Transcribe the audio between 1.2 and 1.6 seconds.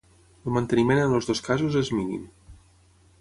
dos